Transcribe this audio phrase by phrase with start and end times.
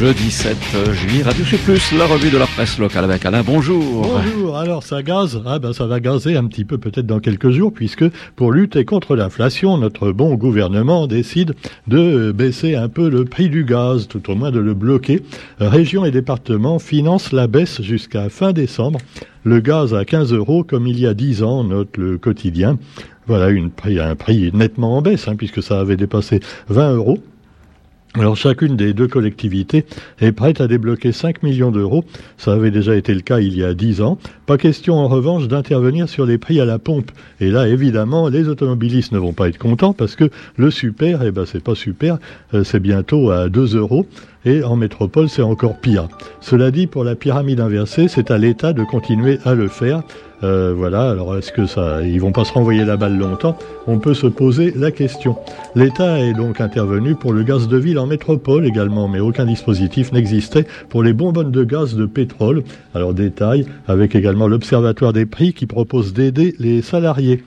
[0.00, 0.56] jeudi 7
[0.94, 3.42] juillet, Radio Chez Plus, la revue de la presse locale avec Alain.
[3.42, 4.00] Bonjour.
[4.00, 4.56] Bonjour.
[4.56, 7.70] Alors ça gaze, ah ben ça va gazer un petit peu peut-être dans quelques jours
[7.70, 11.54] puisque pour lutter contre l'inflation, notre bon gouvernement décide
[11.86, 15.20] de baisser un peu le prix du gaz, tout au moins de le bloquer.
[15.58, 19.00] Région et département financent la baisse jusqu'à fin décembre.
[19.44, 22.78] Le gaz à 15 euros comme il y a 10 ans, note le quotidien.
[23.26, 26.40] Voilà une prix, un prix nettement en baisse hein, puisque ça avait dépassé
[26.70, 27.18] 20 euros.
[28.18, 29.86] Alors chacune des deux collectivités
[30.20, 32.04] est prête à débloquer 5 millions d'euros.
[32.38, 34.18] Ça avait déjà été le cas il y a 10 ans.
[34.46, 37.12] Pas question en revanche d'intervenir sur les prix à la pompe.
[37.38, 41.30] Et là, évidemment, les automobilistes ne vont pas être contents parce que le super, eh
[41.30, 42.18] ben c'est pas super,
[42.52, 44.06] euh, c'est bientôt à 2 euros.
[44.44, 46.08] Et en métropole, c'est encore pire.
[46.40, 50.02] Cela dit, pour la pyramide inversée, c'est à l'État de continuer à le faire.
[50.42, 53.58] Euh, voilà, alors est-ce que ça, ils vont pas se renvoyer la balle longtemps?
[53.86, 55.36] On peut se poser la question.
[55.74, 60.12] L'État est donc intervenu pour le gaz de ville en métropole également, mais aucun dispositif
[60.12, 62.62] n'existait pour les bonbonnes de gaz de pétrole.
[62.94, 67.42] Alors détail, avec également l'Observatoire des prix qui propose d'aider les salariés.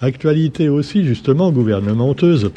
[0.00, 2.48] Actualité aussi justement gouvernementeuse,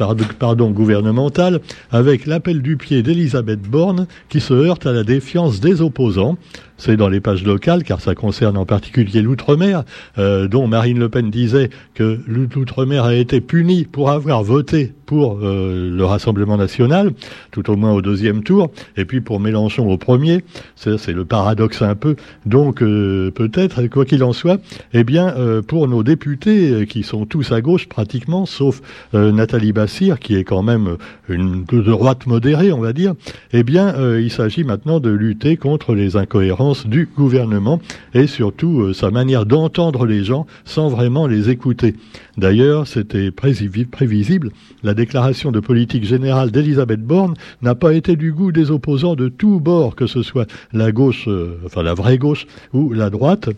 [0.71, 1.59] gouvernementale,
[1.91, 6.37] avec l'appel du pied d'Elisabeth Borne qui se heurte à la défiance des opposants
[6.81, 9.83] c'est dans les pages locales, car ça concerne en particulier l'outre-mer,
[10.17, 15.39] euh, dont Marine Le Pen disait que l'outre-mer a été puni pour avoir voté pour
[15.43, 17.11] euh, le Rassemblement national,
[17.51, 20.43] tout au moins au deuxième tour, et puis pour Mélenchon au premier.
[20.75, 22.15] C'est le paradoxe un peu.
[22.47, 24.59] Donc euh, peut-être, quoi qu'il en soit,
[24.93, 25.35] eh bien,
[25.67, 28.81] pour nos députés qui sont tous à gauche pratiquement, sauf
[29.13, 30.97] Nathalie Bassir, qui est quand même
[31.29, 33.13] une droite modérée, on va dire,
[33.53, 37.79] eh bien, il s'agit maintenant de lutter contre les incohérences du gouvernement
[38.13, 41.95] et surtout euh, sa manière d'entendre les gens sans vraiment les écouter.
[42.37, 44.51] D'ailleurs, c'était prévisible,
[44.83, 49.27] la déclaration de politique générale d'Elisabeth Borne n'a pas été du goût des opposants de
[49.27, 53.49] tous bords, que ce soit la gauche, euh, enfin la vraie gauche ou la droite,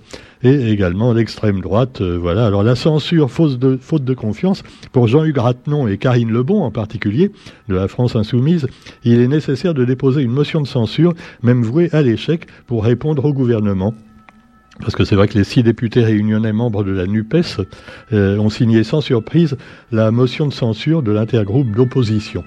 [0.44, 2.02] et également l'extrême droite.
[2.02, 2.46] Euh, voilà.
[2.46, 7.32] Alors la censure, faute de, confiance, pour Jean-Hugues Ratenon et Karine Lebon en particulier,
[7.70, 8.68] de la France insoumise,
[9.04, 13.03] il est nécessaire de déposer une motion de censure, même vouée à l'échec, pour répondre
[13.06, 13.94] au gouvernement.
[14.80, 17.62] Parce que c'est vrai que les six députés réunionnais membres de la NUPES
[18.12, 19.56] euh, ont signé sans surprise
[19.92, 22.44] la motion de censure de l'intergroupe d'opposition.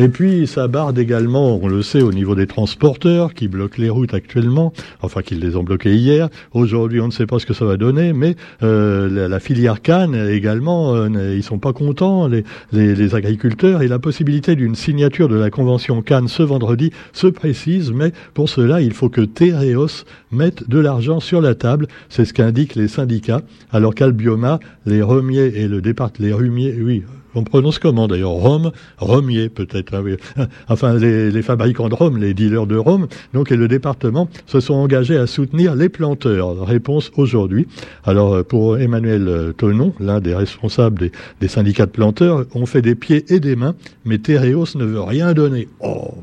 [0.00, 3.90] Et puis ça barde également, on le sait, au niveau des transporteurs qui bloquent les
[3.90, 4.72] routes actuellement,
[5.02, 6.28] enfin qu'ils les ont bloquées hier.
[6.52, 10.14] Aujourd'hui, on ne sait pas ce que ça va donner, mais euh, la, filière Cannes
[10.14, 12.28] également, euh, ils sont pas contents,
[12.70, 17.90] les, agriculteurs, et la possibilité d'une signature de la convention Cannes ce vendredi se précise,
[17.90, 21.88] mais pour cela, il faut que Tereos mette de l'argent sur la table.
[22.08, 23.42] C'est ce qu'indiquent les syndicats,
[23.72, 27.02] alors qu'Albioma, les remiers et le départ, les rumiers, oui,
[27.34, 28.30] on prononce comment d'ailleurs?
[28.30, 29.94] Rome, Romier peut-être.
[29.94, 34.60] Hein, enfin, les, fabricants de rhum, les dealers de rhum, donc et le département se
[34.60, 36.66] sont engagés à soutenir les planteurs.
[36.66, 37.66] Réponse aujourd'hui.
[38.04, 42.82] Alors euh, pour Emmanuel euh, Tonon, l'un des responsables des, syndicats de planteurs, on fait
[42.82, 43.74] des pieds et des mains,
[44.04, 45.68] mais Tereos ne veut rien donner.
[45.80, 46.14] Oh,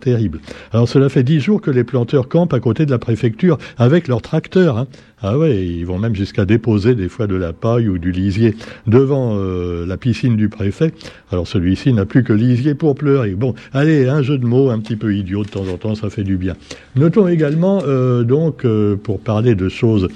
[0.00, 0.40] terrible.
[0.72, 4.08] Alors cela fait dix jours que les planteurs campent à côté de la préfecture avec
[4.08, 4.78] leurs tracteurs.
[4.78, 4.86] Hein.
[5.26, 8.54] Ah ouais, ils vont même jusqu'à déposer des fois de la paille ou du lisier
[8.86, 10.92] devant euh, la piscine du préfet.
[11.32, 13.30] Alors celui-ci n'a plus que lisier pour pleurer.
[13.30, 16.10] Bon, allez, un jeu de mots un petit peu idiot de temps en temps, ça
[16.10, 16.54] fait du bien.
[16.94, 20.08] Notons également, euh, donc, euh, pour parler de choses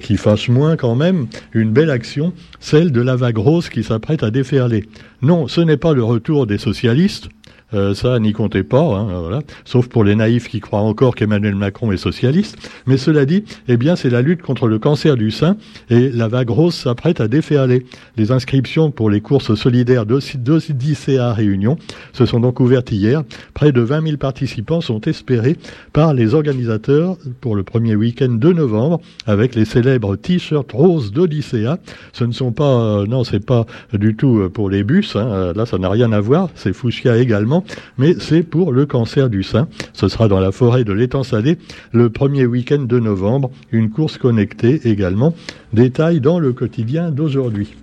[0.00, 4.22] qui fâchent moins quand même, une belle action, celle de la vague rose qui s'apprête
[4.22, 4.84] à déferler.
[5.22, 7.30] Non, ce n'est pas le retour des socialistes,
[7.74, 9.40] euh, ça, n'y comptez pas, hein, voilà.
[9.64, 12.56] sauf pour les naïfs qui croient encore qu'Emmanuel Macron est socialiste.
[12.86, 15.56] Mais cela dit, eh bien, c'est la lutte contre le cancer du sein
[15.90, 17.86] et la vague rose s'apprête à déferler.
[18.16, 21.76] Les inscriptions pour les courses solidaires d'Odyssea Réunion
[22.12, 23.22] se sont donc ouvertes hier.
[23.54, 25.56] Près de 20 000 participants sont espérés
[25.92, 31.78] par les organisateurs pour le premier week-end de novembre avec les célèbres t-shirts roses d'Odyssea.
[32.12, 35.16] Ce ne sont pas, euh, non, c'est pas du tout euh, pour les bus.
[35.16, 35.52] Hein.
[35.54, 36.48] Là, ça n'a rien à voir.
[36.54, 37.61] C'est Fuchsia également
[37.98, 39.68] mais c'est pour le cancer du sein.
[39.92, 41.58] Ce sera dans la forêt de l'étang salé
[41.92, 45.34] le premier week-end de novembre, une course connectée également.
[45.72, 47.74] Détail dans le quotidien d'aujourd'hui.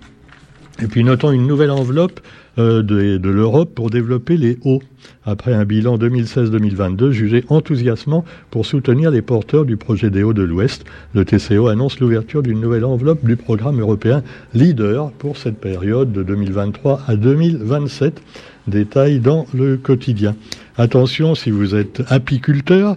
[0.82, 2.20] Et puis notons une nouvelle enveloppe
[2.58, 4.82] euh, de, l'Europe pour développer les hauts,
[5.24, 10.42] après un bilan 2016-2022 jugé enthousiasmant pour soutenir les porteurs du projet des Hauts de
[10.42, 10.84] l'Ouest.
[11.14, 14.22] Le TCO annonce l'ouverture d'une nouvelle enveloppe du programme européen
[14.54, 18.22] Leader pour cette période de 2023 à 2027
[18.66, 20.34] détail dans le quotidien.
[20.76, 22.94] Attention, si vous êtes apiculteur,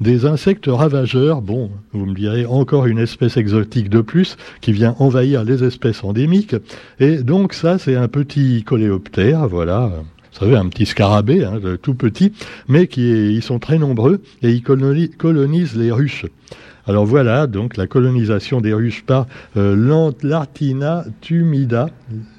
[0.00, 4.94] des insectes ravageurs, bon, vous me direz encore une espèce exotique de plus qui vient
[4.98, 6.56] envahir les espèces endémiques.
[7.00, 9.90] Et donc ça, c'est un petit coléoptère, voilà,
[10.32, 12.32] vous savez, un petit scarabée, hein, tout petit,
[12.68, 16.26] mais qui ils sont très nombreux et ils colonisent les ruches.
[16.88, 21.88] Alors voilà, donc la colonisation des ruches par euh, l'Artina tumida.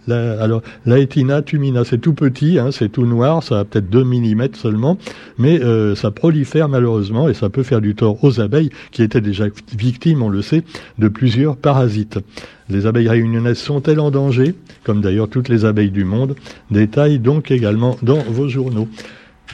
[0.09, 4.53] Alors l'Aetina tumida, c'est tout petit, hein, c'est tout noir, ça a peut-être 2 mm
[4.53, 4.97] seulement,
[5.37, 9.19] mais euh, ça prolifère malheureusement et ça peut faire du tort aux abeilles qui étaient
[9.19, 9.47] déjà
[9.77, 10.63] victimes, on le sait,
[10.97, 12.19] de plusieurs parasites.
[12.69, 14.55] Les abeilles réunionnaises sont-elles en danger,
[14.85, 16.35] comme d'ailleurs toutes les abeilles du monde
[16.71, 18.87] Détail donc également dans vos journaux.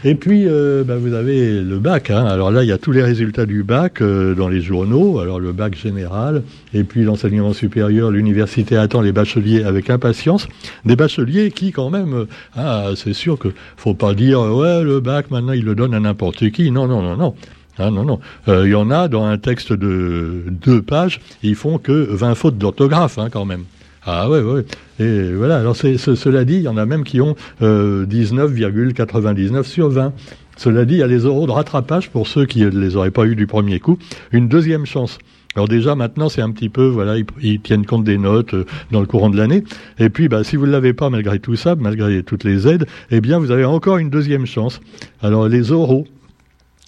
[0.05, 2.09] Et puis, euh, bah, vous avez le bac.
[2.09, 2.25] Hein.
[2.25, 5.19] Alors là, il y a tous les résultats du bac euh, dans les journaux.
[5.19, 6.43] Alors le bac général,
[6.73, 10.47] et puis l'enseignement supérieur, l'université attend les bacheliers avec impatience.
[10.85, 12.25] Des bacheliers qui, quand même, euh,
[12.55, 15.99] ah, c'est sûr que faut pas dire ouais le bac maintenant il le donne à
[15.99, 16.69] n'importe qui.
[16.71, 17.35] Non, non, non, non.
[17.79, 18.19] Ah non, non.
[18.47, 22.57] Il y en a dans un texte de deux pages, ils font que 20 fautes
[22.59, 23.63] d'orthographe hein, quand même.
[24.05, 24.65] Ah ouais, ouais.
[24.99, 29.63] Et voilà, alors c'est, cela dit, il y en a même qui ont 19,99 euh,
[29.63, 30.13] sur 20.
[30.57, 33.11] Cela dit, il y a les euros de rattrapage pour ceux qui ne les auraient
[33.11, 33.97] pas eu du premier coup.
[34.31, 35.17] Une deuxième chance.
[35.55, 39.01] Alors déjà maintenant c'est un petit peu voilà ils, tiennent compte des notes euh, dans
[39.01, 39.63] le courant de l'année
[39.99, 42.87] et puis bah si vous ne l'avez pas malgré tout ça malgré toutes les aides
[43.11, 44.81] eh bien vous avez encore une deuxième chance.
[45.21, 46.07] Alors les euros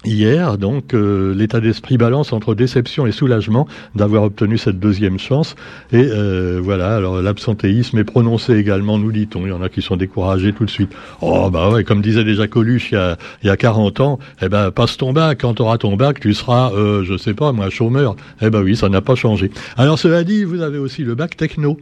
[0.05, 5.55] Hier, donc, euh, l'état d'esprit balance entre déception et soulagement d'avoir obtenu cette deuxième chance.
[5.91, 9.45] Et euh, voilà, alors l'absentéisme est prononcé également, nous dit-on.
[9.45, 10.91] Il y en a qui sont découragés tout de suite.
[11.21, 14.19] Oh, bah ouais, comme disait déjà Coluche il y a, il y a 40 ans,
[14.41, 15.39] eh ben, passe ton bac.
[15.41, 18.15] Quand tu auras ton bac, tu seras, euh, je sais pas, moi, chômeur.
[18.41, 19.49] Eh ben oui, ça n'a pas changé.
[19.75, 21.77] Alors, cela dit, vous avez aussi le bac techno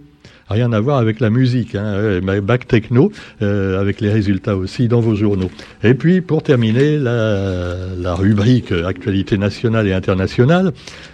[0.50, 3.12] rien à voir avec la musique, hein, bac techno,
[3.42, 5.52] euh, avec les résultats aussi dans vos journaux.
[5.84, 10.72] Et puis, pour terminer, la, rubrique actualité nationale et internationale,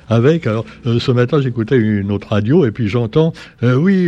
[0.10, 3.32] avec, alors, euh, ce matin, j'écoutais une autre radio, et puis j'entends,
[3.64, 4.08] euh, oui,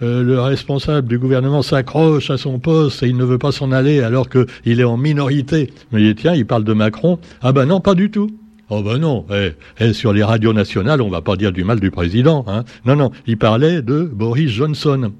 [0.00, 4.00] le responsable du gouvernement s'accroche à son poste et il ne veut pas s'en aller
[4.00, 5.72] alors qu'il est en minorité.
[5.92, 7.18] Mais tiens, il parle de Macron.
[7.42, 8.30] Ah ben non, pas du tout.
[8.72, 9.50] Oh ben non, eh,
[9.80, 12.44] eh, sur les radios nationales, on va pas dire du mal du président.
[12.46, 12.64] Hein.
[12.84, 15.10] Non, non, il parlait de Boris Johnson.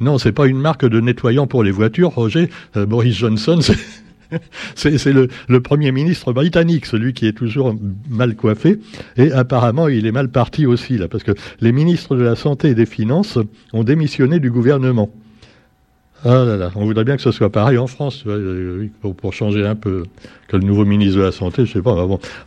[0.00, 2.48] Non, c'est pas une marque de nettoyant pour les voitures, Roger.
[2.78, 3.58] Euh, Boris Johnson,
[4.74, 7.76] c'est le, le, Premier ministre britannique, celui qui est toujours
[8.08, 8.78] mal coiffé.
[9.18, 12.70] Et apparemment, il est mal parti aussi, là, parce que les ministres de la Santé
[12.70, 13.38] et des Finances
[13.74, 15.10] ont démissionné du gouvernement.
[16.26, 19.66] Ah là là, on voudrait bien que ce soit pareil en France, euh, pour, changer
[19.66, 20.04] un peu
[20.48, 21.94] que le nouveau ministre de la Santé, je sais pas.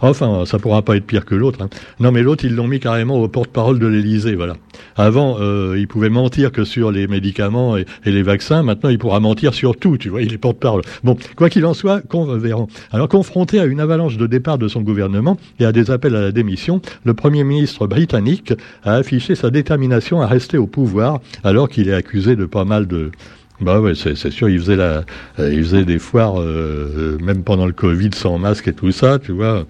[0.01, 1.62] Enfin, ça pourra pas être pire que l'autre.
[1.62, 1.69] Hein.
[2.00, 4.56] Non, mais l'autre, ils l'ont mis carrément au porte-parole de l'Élysée, voilà.
[4.95, 8.63] Avant, euh, il pouvait mentir que sur les médicaments et, les vaccins.
[8.63, 10.81] Maintenant, il pourra mentir sur tout, tu vois, il est porte-parole.
[11.03, 12.68] Bon, quoi qu'il en soit, verrons.
[12.91, 16.21] Alors, confronté à une avalanche de départ de son gouvernement et à des appels à
[16.21, 18.53] la démission, le Premier ministre britannique
[18.83, 22.88] a affiché sa détermination à rester au pouvoir, alors qu'il est accusé de pas mal
[22.88, 23.12] de
[23.59, 25.04] bah ouais, c'est sûr, il faisait la,
[25.39, 29.18] euh, il faisait des foires, euh, même pendant le Covid, sans masque et tout ça,
[29.18, 29.65] tu vois.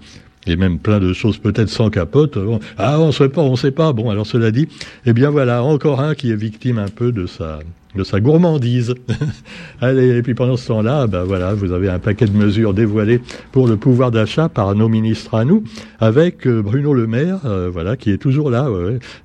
[0.46, 2.38] Et même plein de choses peut-être sans capote.
[2.76, 3.92] ah, on sait pas, on sait pas.
[3.94, 4.68] Bon, alors cela dit,
[5.06, 7.60] eh bien voilà, encore un qui est victime un peu de sa,
[7.96, 8.94] de sa gourmandise.
[9.80, 13.22] Allez, et puis pendant ce temps-là, ben voilà, vous avez un paquet de mesures dévoilées
[13.52, 15.64] pour le pouvoir d'achat par nos ministres à nous,
[15.98, 18.68] avec euh, Bruno Le Maire, voilà, qui est toujours là,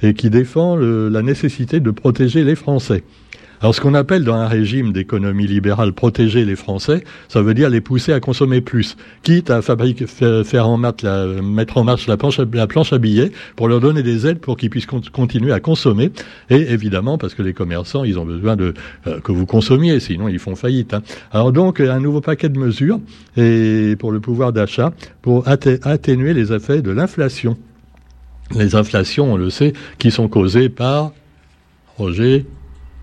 [0.01, 3.03] et qui défend la nécessité de protéger les Français.
[3.61, 7.69] Alors ce qu'on appelle dans un régime d'économie libérale protéger les Français, ça veut dire
[7.69, 12.67] les pousser à consommer plus, quitte à faire en mettre en marche la planche, la
[12.67, 16.11] planche à billets pour leur donner des aides pour qu'ils puissent continuer à consommer.
[16.49, 18.73] Et évidemment, parce que les commerçants, ils ont besoin de
[19.07, 20.93] euh, que vous consommiez, sinon ils font faillite.
[20.93, 21.03] Hein.
[21.31, 22.99] Alors donc un nouveau paquet de mesures
[23.99, 24.91] pour le pouvoir d'achat
[25.21, 27.57] pour atténuer les effets de l'inflation.
[28.55, 31.11] Les inflations, on le sait, qui sont causées par
[31.97, 32.45] Roger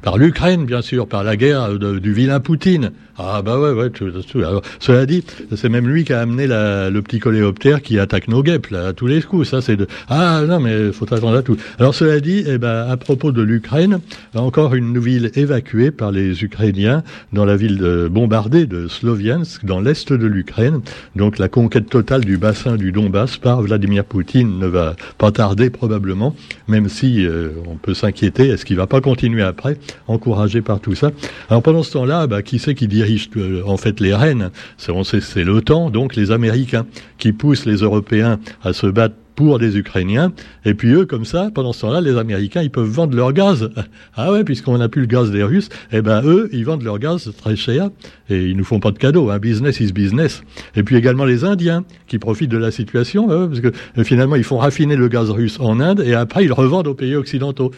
[0.03, 2.93] par l'Ukraine, bien sûr, par la guerre du vilain Poutine.
[3.19, 4.39] Ah bah ouais, ouais, tout, tout.
[4.39, 5.23] Alors, cela dit,
[5.55, 8.89] c'est même lui qui a amené la, le petit coléoptère qui attaque nos guêpes, là,
[8.89, 9.47] à tous les coups.
[9.47, 9.87] Ça, c'est de...
[10.09, 11.57] Ah non, mais faut attendre à tout.
[11.79, 14.01] Alors cela dit, eh ben, à propos de l'Ukraine,
[14.35, 17.03] encore une ville évacuée par les Ukrainiens
[17.33, 20.81] dans la ville de, bombardée de Sloviansk, dans l'est de l'Ukraine.
[21.15, 25.69] Donc la conquête totale du bassin du Donbass par Vladimir Poutine ne va pas tarder
[25.69, 26.35] probablement,
[26.69, 29.77] même si euh, on peut s'inquiéter, est-ce qu'il va pas continuer après?
[30.07, 31.11] Encouragé par tout ça.
[31.49, 35.45] Alors pendant ce temps-là, bah, qui c'est qui dirige euh, en fait les rênes C'est
[35.45, 36.87] l'OTAN, donc les Américains,
[37.19, 40.33] qui poussent les Européens à se battre pour les Ukrainiens.
[40.67, 43.71] Et puis eux, comme ça, pendant ce temps-là, les Américains, ils peuvent vendre leur gaz.
[44.17, 46.99] Ah ouais, puisqu'on n'a plus le gaz des Russes, eh ben eux, ils vendent leur
[46.99, 47.89] gaz très cher
[48.29, 49.31] et ils nous font pas de cadeaux.
[49.31, 49.39] Hein.
[49.39, 50.43] Business is business.
[50.77, 54.45] Et puis également les Indiens qui profitent de la situation, parce que euh, finalement, ils
[54.45, 57.71] font raffiner le gaz russe en Inde et après, ils revendent aux pays occidentaux.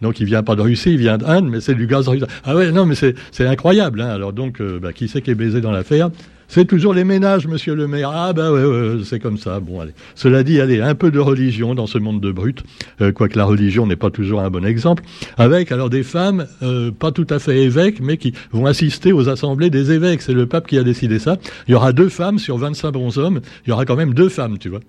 [0.00, 2.24] Donc il vient pas de Russie, il vient d'Inde, mais c'est du gaz russe.
[2.44, 4.00] Ah ouais, non, mais c'est incroyable.
[4.00, 4.08] Hein.
[4.08, 6.10] Alors donc, euh, bah, qui c'est qui est baisé dans l'affaire?
[6.50, 8.10] C'est toujours les ménages, monsieur le maire.
[8.10, 9.60] Ah bah ouais, c'est comme ça.
[9.60, 9.92] Bon, allez.
[10.14, 12.62] Cela dit, allez, un peu de religion dans ce monde de brutes,
[13.02, 15.02] euh, quoique la religion n'est pas toujours un bon exemple,
[15.36, 19.28] avec alors des femmes, euh, pas tout à fait évêques, mais qui vont assister aux
[19.28, 20.22] assemblées des évêques.
[20.22, 21.36] C'est le pape qui a décidé ça.
[21.66, 23.40] Il y aura deux femmes sur 25 bons hommes.
[23.66, 24.80] Il y aura quand même deux femmes, tu vois.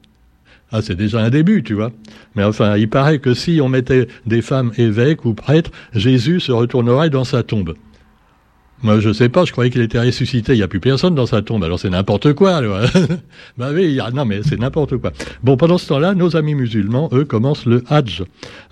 [0.72, 1.92] Ah, c'est déjà un début, tu vois.
[2.36, 6.52] Mais enfin, il paraît que si on mettait des femmes évêques ou prêtres, Jésus se
[6.52, 7.74] retournerait dans sa tombe.
[8.82, 10.54] Moi, je sais pas, je croyais qu'il était ressuscité.
[10.54, 11.64] Il n'y a plus personne dans sa tombe.
[11.64, 12.62] Alors c'est n'importe quoi.
[13.58, 14.12] bah oui, a...
[14.12, 15.12] non mais c'est n'importe quoi.
[15.44, 18.24] Bon, pendant ce temps-là, nos amis musulmans, eux, commencent le Hajj.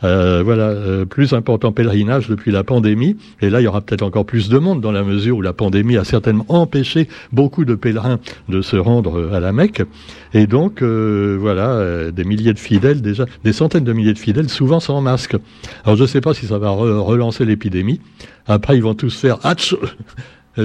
[0.03, 3.17] Euh, voilà, euh, plus important pèlerinage depuis la pandémie.
[3.41, 5.53] Et là, il y aura peut-être encore plus de monde dans la mesure où la
[5.53, 9.83] pandémie a certainement empêché beaucoup de pèlerins de se rendre euh, à la Mecque.
[10.33, 14.19] Et donc, euh, voilà, euh, des milliers de fidèles déjà, des centaines de milliers de
[14.19, 15.35] fidèles, souvent sans masque.
[15.83, 18.01] Alors je sais pas si ça va relancer l'épidémie.
[18.47, 19.75] Après, ils vont tous faire hatch.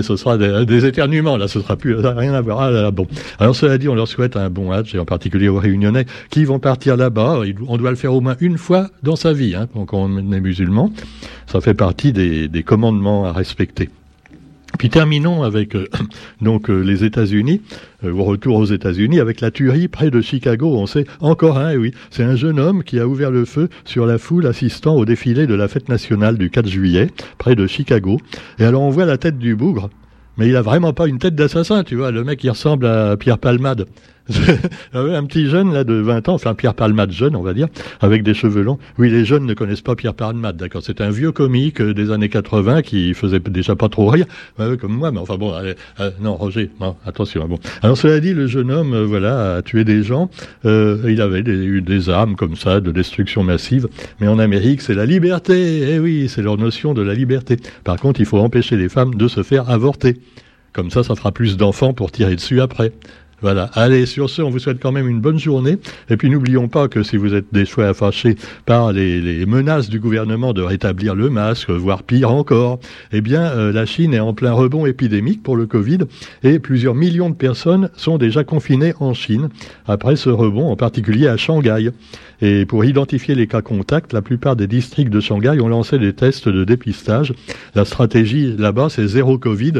[0.00, 2.60] Ce sera des, éternuements, là, ce sera plus, rien à voir.
[2.60, 3.06] Ah, bon.
[3.38, 6.46] Alors, cela dit, on leur souhaite un bon hatch, et en particulier aux Réunionnais, qui
[6.46, 7.42] vont partir là-bas.
[7.68, 10.40] On doit le faire au moins une fois dans sa vie, hein, quand on est
[10.40, 10.90] musulman.
[11.46, 13.90] Ça fait partie des commandements à respecter.
[14.78, 15.86] Puis terminons avec euh,
[16.40, 17.60] donc euh, les États-Unis,
[18.04, 20.74] euh, au retour aux États-Unis, avec la tuerie près de Chicago.
[20.76, 24.06] On sait encore un, oui, c'est un jeune homme qui a ouvert le feu sur
[24.06, 28.18] la foule assistant au défilé de la fête nationale du 4 juillet, près de Chicago.
[28.58, 29.90] Et alors on voit la tête du bougre,
[30.36, 32.10] mais il a vraiment pas une tête d'assassin, tu vois.
[32.10, 33.86] Le mec, il ressemble à Pierre Palmade.
[34.94, 37.68] Un petit jeune là de 20 ans, enfin Pierre Palmade jeune, on va dire,
[38.00, 38.78] avec des cheveux longs.
[38.98, 40.82] Oui, les jeunes ne connaissent pas Pierre Palmade, d'accord.
[40.84, 44.26] C'est un vieux comique euh, des années 80 qui faisait déjà pas trop rire,
[44.80, 45.12] comme moi.
[45.12, 47.46] Mais enfin bon, euh, non, Roger, non, attention.
[47.46, 47.58] Bon.
[47.82, 50.30] Alors cela dit, le jeune homme, euh, voilà, a tué des gens.
[50.64, 53.88] il avait eu des armes comme ça de destruction massive.
[54.20, 55.94] Mais en Amérique, c'est la liberté.
[55.94, 57.56] Eh oui, c'est leur notion de la liberté.
[57.84, 60.16] Par contre, il faut empêcher les femmes de se faire avorter.
[60.72, 62.92] Comme ça, ça fera plus d'enfants pour tirer dessus après.
[63.42, 63.70] Voilà.
[63.74, 65.78] Allez, sur ce, on vous souhaite quand même une bonne journée.
[66.08, 69.98] Et puis n'oublions pas que si vous êtes des choix fâchés par les, menaces du
[69.98, 72.78] gouvernement de rétablir le masque, voire pire encore,
[73.12, 75.98] eh bien, euh, la Chine est en plein rebond épidémique pour le Covid
[76.44, 79.48] et plusieurs millions de personnes sont déjà confinées en Chine
[79.86, 81.90] après ce rebond, en particulier à Shanghai.
[82.44, 86.12] Et pour identifier les cas contacts, la plupart des districts de Shanghai ont lancé des
[86.12, 87.32] tests de dépistage.
[87.76, 89.74] La stratégie là-bas, c'est zéro Covid,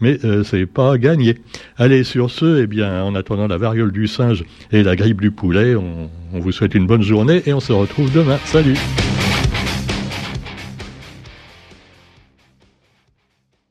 [0.00, 1.36] mais euh, c'est pas gagné.
[1.76, 5.30] Allez, sur ce, eh bien, en attendant la variole du singe et la grippe du
[5.30, 8.38] poulet, on vous souhaite une bonne journée et on se retrouve demain.
[8.44, 8.76] Salut